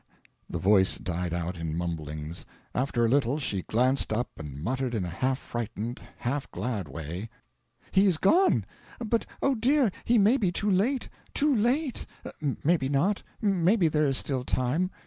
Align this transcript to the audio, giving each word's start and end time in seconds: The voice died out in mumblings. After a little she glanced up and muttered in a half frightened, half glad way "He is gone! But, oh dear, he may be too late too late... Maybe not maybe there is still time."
The 0.49 0.57
voice 0.57 0.97
died 0.97 1.31
out 1.31 1.57
in 1.59 1.77
mumblings. 1.77 2.43
After 2.73 3.05
a 3.05 3.07
little 3.07 3.37
she 3.37 3.61
glanced 3.61 4.11
up 4.11 4.31
and 4.39 4.59
muttered 4.63 4.95
in 4.95 5.05
a 5.05 5.09
half 5.09 5.37
frightened, 5.37 6.01
half 6.17 6.49
glad 6.49 6.87
way 6.87 7.29
"He 7.91 8.07
is 8.07 8.17
gone! 8.17 8.65
But, 8.97 9.27
oh 9.43 9.53
dear, 9.53 9.91
he 10.03 10.17
may 10.17 10.37
be 10.37 10.51
too 10.51 10.71
late 10.71 11.07
too 11.35 11.55
late... 11.55 12.07
Maybe 12.63 12.89
not 12.89 13.21
maybe 13.43 13.87
there 13.89 14.07
is 14.07 14.17
still 14.17 14.43
time." 14.43 14.89